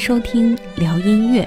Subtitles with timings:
[0.00, 1.46] 收听聊音乐。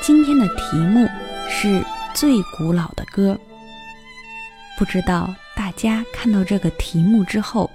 [0.00, 1.06] 今天的题目
[1.50, 1.84] 是
[2.14, 3.38] 最古老的歌。
[4.78, 7.70] 不知道大家看到这个题目之后，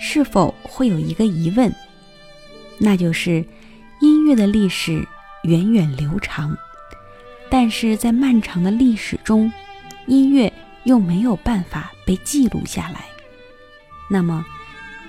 [0.00, 1.72] 是否会有一个疑问？
[2.76, 3.44] 那就是
[4.00, 5.06] 音乐的历史
[5.44, 6.52] 源远流长，
[7.48, 9.50] 但是在漫长的历史中，
[10.06, 10.52] 音乐
[10.82, 13.04] 又没有办法被记录下来。
[14.10, 14.44] 那么，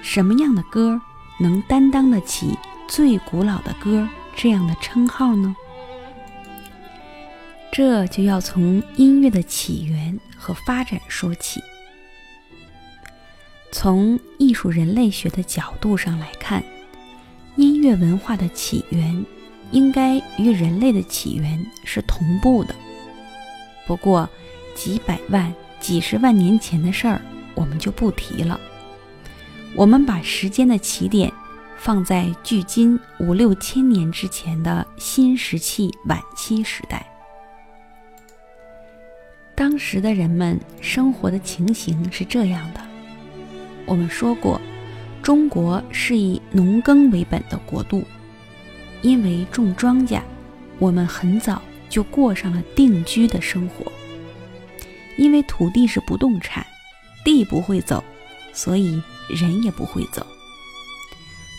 [0.04, 1.02] 什么样的歌
[1.40, 2.56] 能担当得起
[2.88, 5.56] “最古老的歌”这样的称号呢？
[7.72, 11.62] 这就要从音乐的起源和发展说起。
[13.72, 16.64] 从艺术人类学的角度上来看，
[17.56, 19.26] 音乐文化的起源
[19.72, 22.74] 应该与人类的起源是同步的。
[23.86, 24.28] 不过，
[24.76, 27.22] 几百万、几十万年前的事儿，
[27.54, 28.60] 我们就不提了。
[29.76, 31.32] 我们把时间的起点
[31.78, 37.06] 放在距今五六千年之前的新石器晚期时代。
[39.56, 42.82] 当时的人们生活的情形是这样的：
[43.86, 44.60] 我们说过，
[45.22, 48.04] 中国是以农耕为本的国度，
[49.02, 50.22] 因为种庄稼，
[50.80, 53.92] 我们很早就过上了定居的生活。
[55.18, 56.66] 因为土地是不动产，
[57.24, 58.04] 地不会走，
[58.54, 59.02] 所以。
[59.30, 60.26] 人也不会走。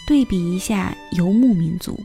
[0.09, 2.01] 对比一下游牧民族，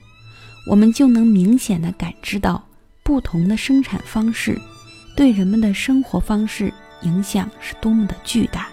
[0.68, 2.62] 我们就能明显的感知到
[3.02, 4.60] 不同的生产方式
[5.16, 6.74] 对人们的生活方式
[7.04, 8.68] 影响是多么的巨大。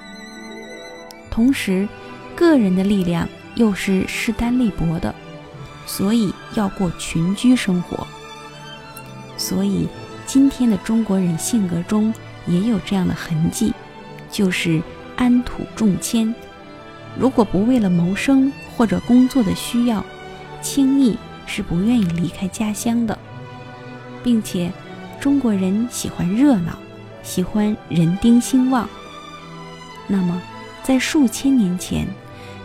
[1.31, 1.89] 同时，
[2.35, 5.15] 个人的力量又是势单力薄的，
[5.87, 8.05] 所以要过群居生活。
[9.37, 9.87] 所以，
[10.27, 12.13] 今天的中国人性格中
[12.49, 13.73] 也有这样的痕迹，
[14.29, 14.83] 就是
[15.15, 16.35] 安土重迁。
[17.19, 20.05] 如果不为了谋生或者工作的需要，
[20.63, 21.17] 轻易
[21.47, 23.19] 是不愿意离开家乡的，
[24.23, 24.71] 并且
[25.19, 26.79] 中国人喜欢热闹，
[27.23, 28.89] 喜欢人丁兴旺。
[30.07, 30.41] 那么，
[30.83, 32.07] 在数千年前，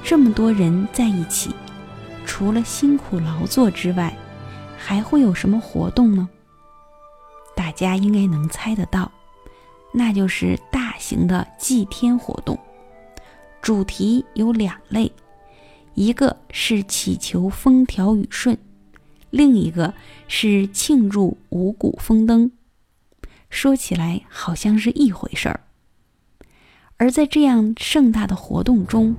[0.03, 1.53] 这么多人在一起，
[2.25, 4.16] 除了辛苦劳作之外，
[4.77, 6.29] 还会有什么活动呢？
[7.56, 9.12] 大家应该能猜得到，
[9.91, 12.57] 那就是大型的祭天活动。
[13.65, 15.11] 主题有两类，
[15.95, 18.55] 一个是祈求风调雨顺，
[19.31, 19.91] 另一个
[20.27, 22.51] 是庆祝五谷丰登。
[23.49, 25.61] 说起来好像是一回事儿。
[26.97, 29.15] 而在这样盛大的活动中，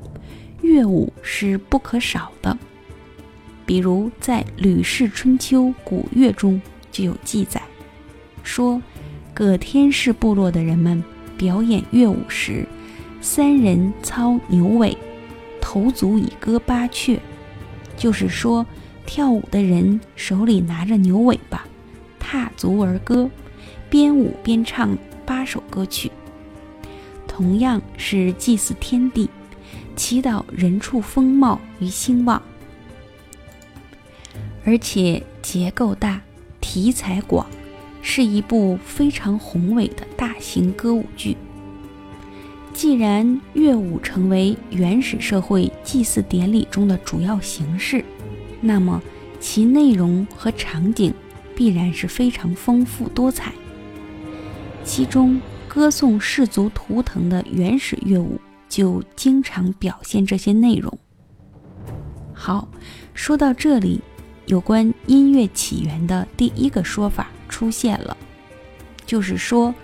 [0.62, 2.56] 乐舞是不可少的。
[3.66, 7.60] 比如在《吕氏春秋·古乐》中就有记载，
[8.44, 8.80] 说
[9.34, 11.02] 葛天氏部落的人们
[11.36, 12.64] 表演乐舞时。
[13.20, 14.96] 三人操牛尾，
[15.60, 17.18] 头足以歌八阙，
[17.96, 18.64] 就是说，
[19.04, 21.64] 跳舞的人手里拿着牛尾巴，
[22.18, 23.28] 踏足而歌，
[23.90, 26.10] 边舞边唱八首歌曲。
[27.26, 29.28] 同样是祭祀天地，
[29.96, 32.40] 祈祷人畜丰茂与兴旺，
[34.64, 36.22] 而且结构大，
[36.60, 37.46] 题材广，
[38.02, 41.36] 是一部非常宏伟的大型歌舞剧。
[42.76, 48.04] 既然乐舞成为原始社会祭祀典礼中的主要形式，
[48.60, 49.02] 那么
[49.40, 51.12] 其内容和场景
[51.54, 53.50] 必然是非常丰富多彩。
[54.84, 58.38] 其中歌颂氏族图腾的原始乐舞
[58.68, 60.98] 就经常表现这些内容。
[62.34, 62.68] 好，
[63.14, 64.02] 说到这里，
[64.44, 68.14] 有关音乐起源的第一个说法出现了，
[69.06, 69.74] 就是说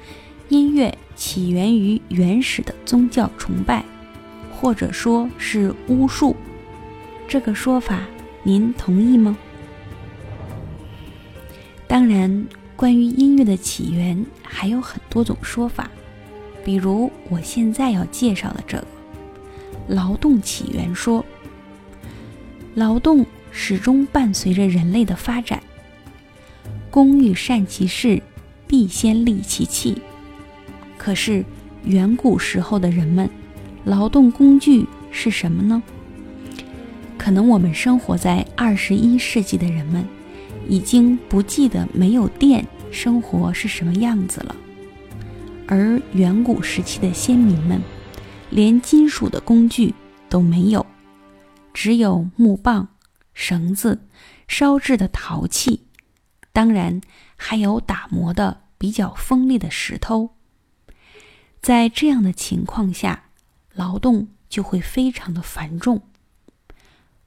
[0.53, 0.97] 音乐。
[1.15, 3.85] 起源于原始的宗教崇拜，
[4.51, 6.35] 或者说是巫术，
[7.29, 8.01] 这个说法
[8.43, 9.37] 您同意吗？
[11.87, 15.89] 当然，关于音乐的起源还有很多种说法，
[16.65, 18.87] 比如我现在要介绍的这个
[19.89, 21.25] 劳动起源说。
[22.75, 25.63] 劳动始终伴随着人类的发展，
[26.91, 28.21] 工欲善其事，
[28.67, 30.01] 必先利其器。
[31.03, 31.45] 可是，
[31.83, 33.29] 远古时候的人们，
[33.83, 35.83] 劳动工具是什么呢？
[37.19, 40.05] 可能我们生活在二十一世纪的人们，
[40.69, 44.55] 已经不记得没有电生活是什么样子了。
[45.67, 47.83] 而远古时期的先民们，
[48.51, 49.93] 连金属的工具
[50.29, 50.87] 都没有，
[51.75, 52.87] 只有木棒、
[53.35, 54.07] 绳子、
[54.47, 55.81] 烧制的陶器，
[56.53, 57.01] 当然
[57.35, 60.31] 还有打磨的比较锋利的石头。
[61.63, 63.27] 在这样的情况下，
[63.73, 66.03] 劳动就会非常的繁重。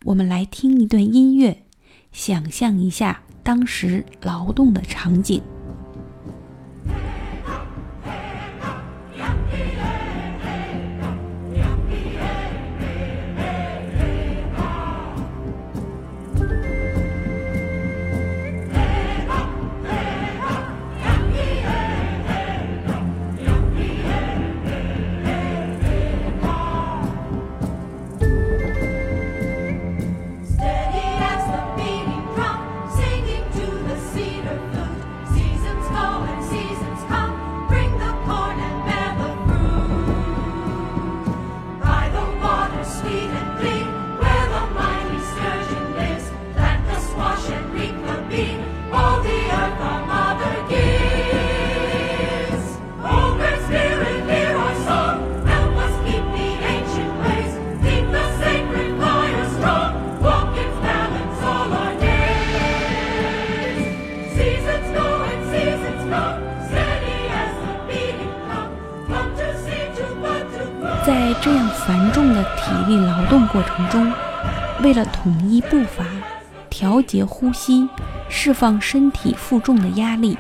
[0.04, 1.64] 我们来听一段音乐，
[2.12, 5.42] 想象一下当时劳动的场景。
[71.86, 74.12] 繁重的体力劳动过程中，
[74.82, 76.04] 为了统一步伐、
[76.68, 77.88] 调节呼吸、
[78.28, 80.36] 释放身体负重的压力，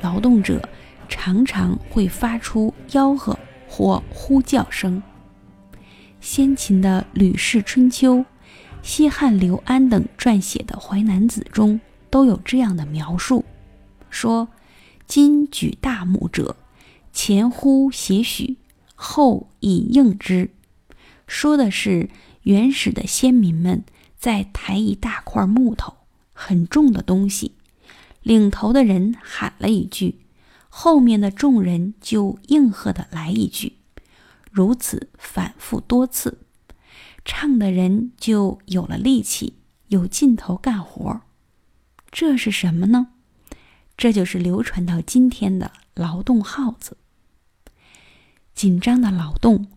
[0.00, 0.62] 劳动者
[1.08, 3.36] 常常会发出吆喝
[3.68, 5.02] 或呼叫声。
[6.20, 8.16] 先秦的《吕氏春秋》、
[8.80, 11.80] 西汉刘安等撰写的《淮南子》中
[12.10, 13.44] 都有这样的描述，
[14.08, 14.46] 说
[15.08, 16.54] ：“今举大木者，
[17.12, 18.56] 前呼些许。”
[19.02, 20.50] 后以应之，
[21.30, 22.10] 说的是
[22.42, 23.84] 原始的先民们
[24.18, 25.98] 在抬一大块木头，
[26.32, 27.54] 很重的东西，
[28.20, 30.26] 领头的人喊了一句，
[30.68, 33.76] 后面的众人就应和的来一句，
[34.50, 36.40] 如此反复多次，
[37.24, 39.54] 唱的人就有了力气，
[39.86, 41.20] 有劲头干活。
[42.10, 43.12] 这是什么呢？
[43.96, 46.96] 这就是流传到今天的劳动号子。
[48.52, 49.68] 紧张的劳动，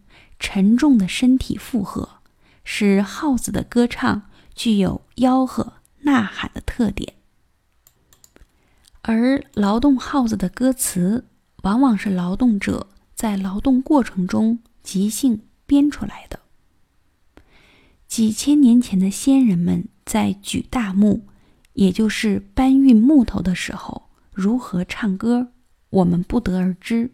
[0.44, 2.18] 沉重的身体负荷，
[2.66, 4.24] 使号子的歌唱
[4.54, 7.14] 具有吆喝、呐喊的特点。
[9.04, 11.26] 而劳动号子的歌词，
[11.64, 16.42] 往往是劳动者在劳动过程中即兴编出来的。
[18.06, 21.22] 几千年前的先人们在举大木，
[21.72, 25.54] 也就是搬运木头的时候，如何唱歌，
[25.90, 27.12] 我们不得而知。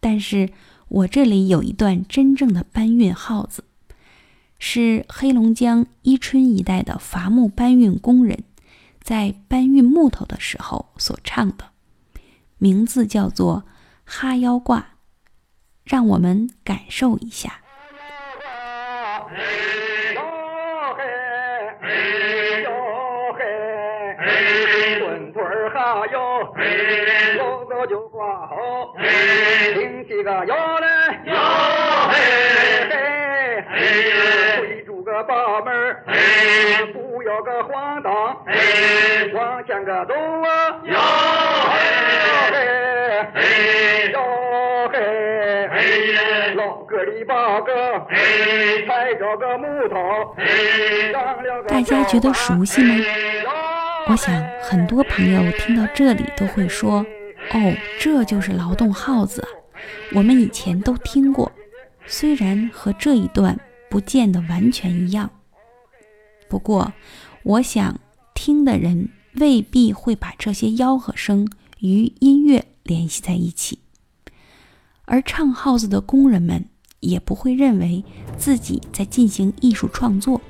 [0.00, 0.50] 但是
[0.90, 3.62] 我这里有一段真正的搬运号子，
[4.58, 8.42] 是黑龙江伊春一带的伐木搬运工人
[9.00, 11.66] 在搬运木头的时候所唱的，
[12.58, 13.62] 名字叫做
[14.04, 14.78] 《哈腰挂》，
[15.84, 17.60] 让我们感受一下。
[30.30, 30.86] 个哟嘞，
[31.26, 31.34] 哟
[32.08, 32.14] 嘿
[32.88, 32.94] 嘿
[33.68, 33.74] 嘿，
[34.62, 35.96] 围住个把门
[36.92, 38.12] 不要个晃荡，
[39.34, 40.96] 往前个走啊，哟
[41.72, 42.54] 嘿
[43.34, 44.18] 嘿，哟
[44.92, 48.06] 嘿嘿，老个里八个，
[48.86, 50.36] 抬着个木头，
[51.66, 52.94] 大家觉得熟悉吗？
[54.06, 54.32] 我想
[54.62, 57.04] 很多朋友听到这里都会说。
[57.52, 59.42] 哦，这就是劳动号子，
[60.12, 61.50] 我们以前都听过，
[62.06, 63.58] 虽然和这一段
[63.88, 65.30] 不见得完全一样。
[66.48, 66.92] 不过，
[67.42, 68.00] 我想
[68.34, 73.78] 听的人未必会把这些吆喝声与音乐联系在一起，
[75.04, 76.64] 而唱号子的工人们
[76.98, 78.04] 也不会认为
[78.36, 80.40] 自己在进行艺术创作。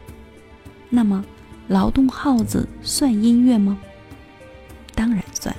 [0.88, 1.24] 那么，
[1.68, 3.78] 劳动号子算音乐吗？
[4.94, 5.54] 当然算。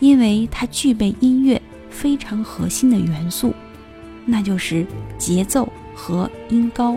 [0.00, 1.60] 因为它具备音乐
[1.98, 3.52] 非常核心的元素，
[4.24, 4.86] 那就是
[5.18, 6.96] 节奏和音高。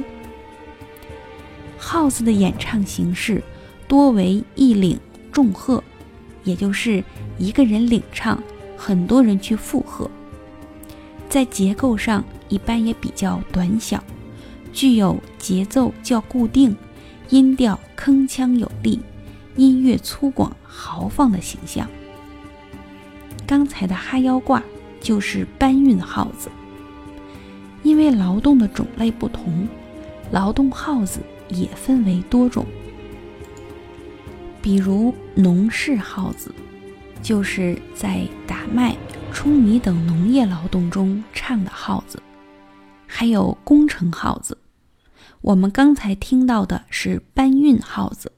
[1.76, 3.42] 号子的演唱形式
[3.88, 5.00] 多为一领
[5.32, 5.84] 众和，
[6.44, 7.04] 也就是
[7.40, 8.40] 一个人领唱，
[8.78, 10.08] 很多人去附和。
[11.28, 14.04] 在结构上一般也比较短小，
[14.72, 16.78] 具有节奏较固定、
[17.30, 19.00] 音调铿锵有力、
[19.56, 21.90] 音乐粗犷豪放的形象。
[23.48, 24.62] 刚才的哈腰挂
[25.02, 26.50] 就是搬运号子，
[27.84, 29.68] 因为劳动的种类不同，
[30.32, 32.66] 劳动号子也分为多种。
[34.62, 36.54] 比如农事号子，
[37.24, 38.96] 就是在打麦、
[39.34, 42.20] 舂米等农业劳动中唱的号子；
[43.08, 44.60] 还有工程号子，
[45.42, 48.32] 我们刚才听到的是搬运号子，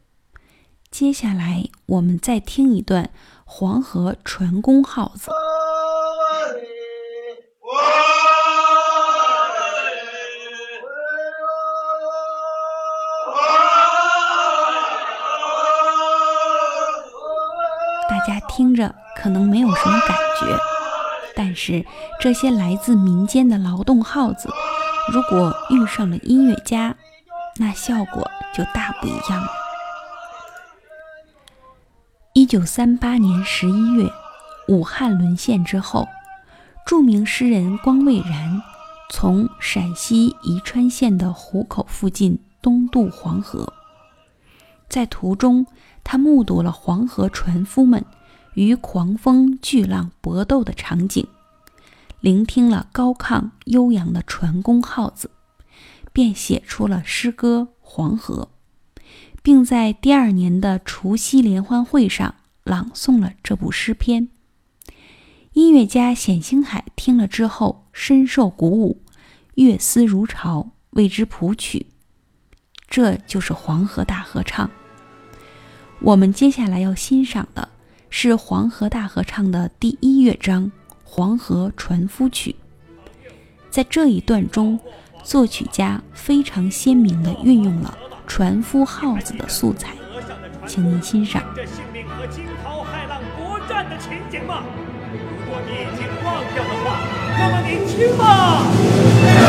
[0.90, 3.10] 接下来我们再听一段
[3.44, 5.30] 黄河船工号子。
[18.26, 20.58] 家听着可能没有什么感觉，
[21.36, 21.86] 但是
[22.20, 24.50] 这些来自民间的劳动号子，
[25.12, 26.96] 如果遇上了音乐家，
[27.58, 29.50] 那效果就大不一样了。
[32.34, 34.12] 一九三八年十一月，
[34.68, 36.08] 武汉沦陷之后，
[36.86, 38.62] 著名诗人光未然
[39.10, 43.72] 从陕西宜川县的湖口附近东渡黄河，
[44.90, 45.66] 在途中。
[46.04, 48.06] 他目睹了黄河船夫们
[48.54, 51.28] 与狂风巨浪搏斗的场景，
[52.20, 55.32] 聆听了高亢悠扬的船工号子，
[56.12, 58.50] 便写出了诗歌《黄河》，
[59.42, 64.30] 并在第二年的除夕联欢会上朗诵了这部诗篇。
[65.54, 69.02] 音乐家冼星海听了之后深受鼓舞，
[69.56, 71.88] 乐思如潮，为之谱曲。
[72.88, 74.70] 这就是黄河大合唱。
[76.04, 77.70] 我们接下来要欣赏的
[78.10, 80.66] 是《黄河大合唱》的第一乐章
[81.06, 82.52] 《黄河船夫曲》。
[83.70, 84.78] 在这一段中，
[85.24, 89.92] 作曲家非常鲜明地运用了船夫号子的素材，
[90.68, 91.42] 请您欣赏。
[91.56, 94.62] 这性命和惊涛骇浪搏战的情景吗？
[95.14, 97.00] 如果你已经忘掉的话，
[97.40, 99.43] 那么你听吧。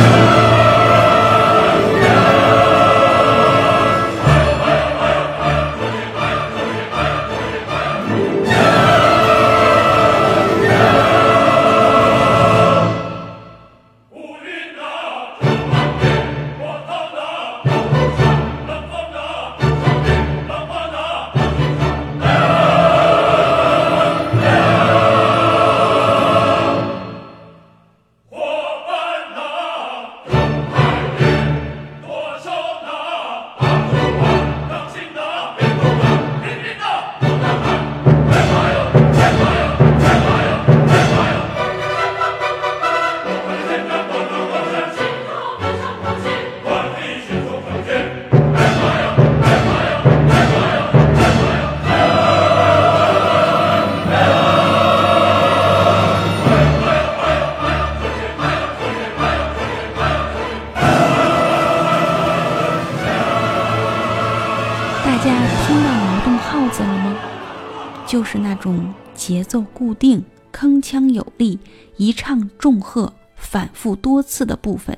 [68.15, 71.59] 就是那种节奏固定、铿锵有力、
[71.97, 74.97] 一唱重和、反复多次的部分，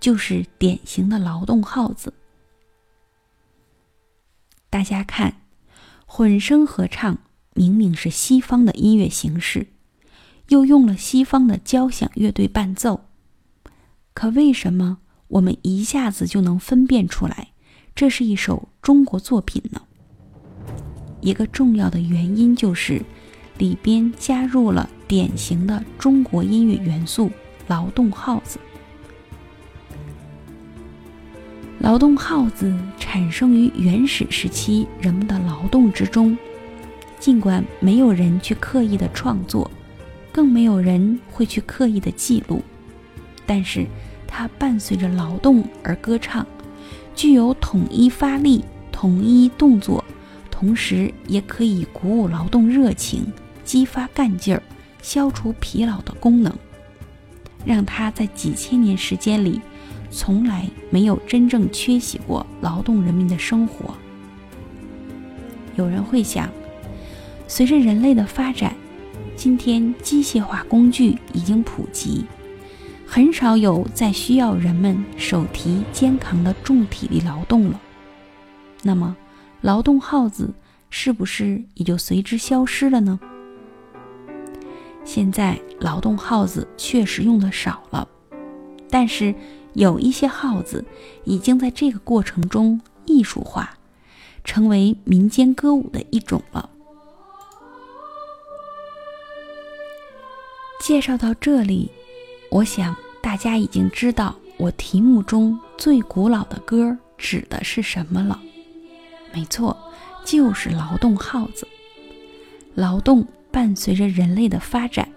[0.00, 2.14] 就是典型的劳动号子。
[4.70, 5.42] 大家看，
[6.06, 7.18] 混声合唱
[7.52, 9.66] 明明是西方的音乐形式，
[10.48, 13.04] 又用了西方的交响乐队伴奏，
[14.14, 17.48] 可为什么我们一下子就能分辨出来，
[17.94, 19.82] 这是一首中国作品呢？
[21.24, 23.00] 一个重要的原因就是，
[23.56, 27.30] 里边加入了典型的中国音乐元素——
[27.66, 28.58] 劳动号子。
[31.78, 36.36] 劳动号子产生于原始时期人们的劳动之中，
[37.18, 39.70] 尽管没有人去刻意的创作，
[40.30, 42.60] 更没有人会去刻意的记录，
[43.46, 43.86] 但是
[44.26, 46.46] 它伴随着劳动而歌唱，
[47.14, 48.62] 具有统一发力、
[48.92, 50.03] 统一动作。
[50.56, 53.26] 同时，也可以鼓舞劳动热情、
[53.64, 54.62] 激发干劲儿、
[55.02, 56.54] 消除疲劳的功能，
[57.64, 59.60] 让它在几千年时间里，
[60.12, 63.94] 从来没有真正缺席过劳动人民的生活。
[65.74, 66.48] 有人会想，
[67.48, 68.72] 随着人类的发展，
[69.34, 72.24] 今天机械化工具已经普及，
[73.04, 77.80] 很少有再需要人们手提肩扛的重体力劳动了。
[78.82, 79.16] 那么，
[79.64, 80.52] 劳动号子
[80.90, 83.18] 是不是也就随之消失了呢？
[85.06, 88.06] 现在劳动号子确实用的少了，
[88.90, 89.34] 但是
[89.72, 90.84] 有一些号子
[91.24, 93.78] 已经在这个过程中艺术化，
[94.44, 96.68] 成为民间歌舞的一种了。
[100.78, 101.90] 介绍到这里，
[102.50, 108.38] 我想大家已经知道我题目中最古老的歌指的是什么了。
[109.34, 109.76] 没错，
[110.24, 111.66] 就是劳动号子。
[112.74, 115.08] 劳动伴随着人类的发展，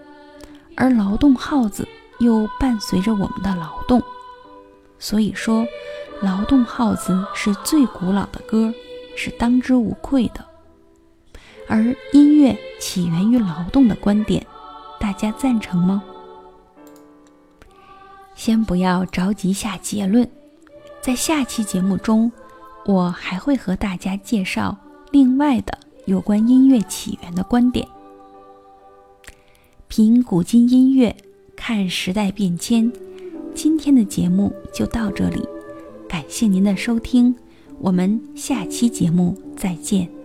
[0.76, 1.88] 而劳动号子
[2.20, 4.02] 又伴随着我们的劳动。
[5.00, 5.66] 所以说，
[6.22, 8.74] 劳动号子是最古老的歌，
[9.16, 10.44] 是当之无愧的。
[11.68, 14.46] 而音乐起源于劳动的观点，
[15.00, 16.04] 大家赞成吗？
[18.36, 20.30] 先不要着急下结论，
[21.02, 22.32] 在下期节目中，
[22.88, 24.76] 我还会和大家介绍
[25.12, 27.86] 另外的有关音乐起源的观点。
[29.90, 31.16] 品古今音乐，
[31.56, 32.92] 看时代变迁。
[33.54, 35.46] 今天的节目就到这里，
[36.08, 37.36] 感谢您的收听，
[37.80, 40.17] 我们下期节目再见。